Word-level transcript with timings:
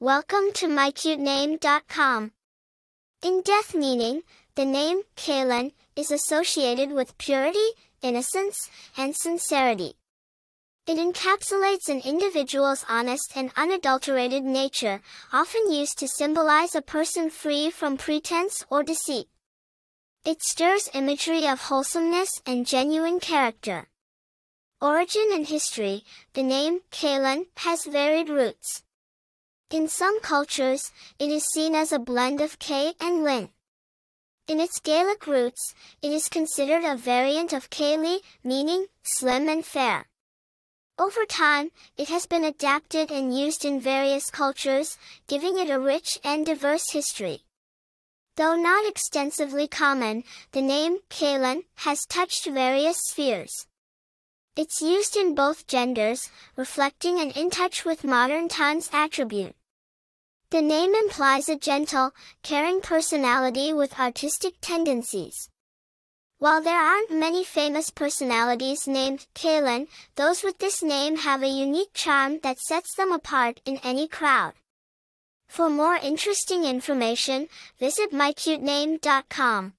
Welcome 0.00 0.52
to 0.54 0.68
mycutename.com. 0.68 2.30
In 3.20 3.42
death 3.42 3.74
meaning, 3.74 4.22
the 4.54 4.64
name 4.64 5.02
Kaylen 5.16 5.72
is 5.96 6.12
associated 6.12 6.92
with 6.92 7.18
purity, 7.18 7.70
innocence, 8.00 8.70
and 8.96 9.16
sincerity. 9.16 9.94
It 10.86 10.98
encapsulates 10.98 11.88
an 11.88 12.02
individual's 12.04 12.84
honest 12.88 13.32
and 13.34 13.50
unadulterated 13.56 14.44
nature, 14.44 15.00
often 15.32 15.72
used 15.72 15.98
to 15.98 16.06
symbolize 16.06 16.76
a 16.76 16.80
person 16.80 17.28
free 17.28 17.68
from 17.68 17.96
pretense 17.96 18.64
or 18.70 18.84
deceit. 18.84 19.26
It 20.24 20.44
stirs 20.44 20.88
imagery 20.94 21.44
of 21.48 21.62
wholesomeness 21.62 22.40
and 22.46 22.68
genuine 22.68 23.18
character. 23.18 23.88
Origin 24.80 25.30
and 25.32 25.48
history, 25.48 26.04
the 26.34 26.44
name 26.44 26.82
Kaylen 26.92 27.46
has 27.56 27.84
varied 27.84 28.28
roots. 28.28 28.84
In 29.70 29.86
some 29.86 30.18
cultures, 30.20 30.92
it 31.18 31.28
is 31.28 31.44
seen 31.44 31.74
as 31.74 31.92
a 31.92 31.98
blend 31.98 32.40
of 32.40 32.58
K 32.58 32.94
and 33.02 33.22
Lin. 33.22 33.50
In 34.46 34.60
its 34.60 34.80
Gaelic 34.80 35.26
roots, 35.26 35.74
it 36.00 36.10
is 36.10 36.30
considered 36.30 36.84
a 36.84 36.96
variant 36.96 37.52
of 37.52 37.68
Kaylee, 37.68 38.20
meaning 38.42 38.86
slim 39.02 39.46
and 39.46 39.62
fair. 39.62 40.06
Over 40.98 41.26
time, 41.26 41.70
it 41.98 42.08
has 42.08 42.24
been 42.24 42.44
adapted 42.44 43.10
and 43.10 43.38
used 43.38 43.62
in 43.66 43.78
various 43.78 44.30
cultures, 44.30 44.96
giving 45.26 45.58
it 45.58 45.68
a 45.68 45.78
rich 45.78 46.18
and 46.24 46.46
diverse 46.46 46.90
history. 46.92 47.40
Though 48.36 48.56
not 48.56 48.88
extensively 48.88 49.68
common, 49.68 50.24
the 50.52 50.62
name 50.62 51.00
Kaylen 51.10 51.64
has 51.84 52.06
touched 52.06 52.46
various 52.46 52.96
spheres. 53.02 53.66
It's 54.56 54.80
used 54.80 55.14
in 55.14 55.34
both 55.34 55.66
genders, 55.66 56.30
reflecting 56.56 57.20
an 57.20 57.32
in 57.32 57.50
touch 57.50 57.84
with 57.84 58.02
modern 58.02 58.48
times 58.48 58.88
attribute. 58.94 59.57
The 60.50 60.62
name 60.62 60.94
implies 60.94 61.50
a 61.50 61.56
gentle, 61.56 62.12
caring 62.42 62.80
personality 62.80 63.74
with 63.74 64.00
artistic 64.00 64.54
tendencies. 64.62 65.50
While 66.38 66.62
there 66.62 66.80
aren't 66.80 67.10
many 67.10 67.44
famous 67.44 67.90
personalities 67.90 68.86
named 68.86 69.26
Kaylen, 69.34 69.88
those 70.14 70.42
with 70.42 70.58
this 70.58 70.82
name 70.82 71.16
have 71.16 71.42
a 71.42 71.48
unique 71.48 71.92
charm 71.92 72.38
that 72.44 72.60
sets 72.60 72.94
them 72.94 73.12
apart 73.12 73.60
in 73.66 73.78
any 73.82 74.08
crowd. 74.08 74.54
For 75.48 75.68
more 75.68 75.96
interesting 75.96 76.64
information, 76.64 77.48
visit 77.78 78.12
mycutename.com. 78.12 79.74